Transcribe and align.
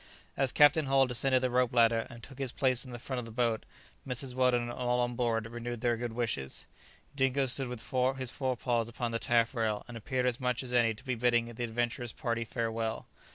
As 0.35 0.51
Captain 0.51 0.87
Hull 0.87 1.05
descended 1.05 1.43
the 1.43 1.51
rope 1.51 1.75
ladder 1.75 2.07
and 2.09 2.23
took 2.23 2.39
his 2.39 2.51
place 2.51 2.83
in 2.83 2.91
the 2.91 2.97
front 2.97 3.19
of 3.19 3.25
the 3.27 3.31
boat, 3.31 3.67
Mrs. 4.07 4.33
Weldon 4.33 4.63
and 4.63 4.71
all 4.71 4.99
on 4.99 5.13
board 5.15 5.45
renewed 5.45 5.81
their 5.81 5.95
good 5.95 6.13
wishes. 6.13 6.65
Dingo 7.15 7.45
stood 7.45 7.67
with 7.67 7.81
his 8.17 8.31
fore 8.31 8.57
paws 8.57 8.87
upon 8.89 9.11
the 9.11 9.19
taffrail, 9.19 9.85
and 9.87 9.95
appeared 9.95 10.25
as 10.25 10.39
much 10.39 10.63
as 10.63 10.73
any 10.73 10.95
to 10.95 11.03
be 11.03 11.13
bidding 11.13 11.53
the 11.53 11.63
adventurous 11.63 12.13
party 12.13 12.43
farewell. 12.43 13.05